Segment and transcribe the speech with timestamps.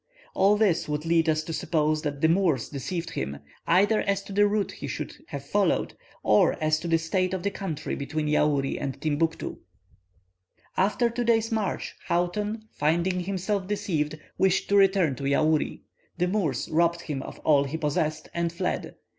[0.33, 4.33] All this would lead us to suppose that the Moors deceived him, either as to
[4.33, 5.93] the route he should have followed,
[6.23, 9.59] or as to the state of the country between Yaouri and Timbuctoo.
[10.75, 15.81] "After two days' march, Houghton, finding himself deceived, wished to return to Yaouri.
[16.17, 18.95] The Moors robbed him of all he possessed, and fled.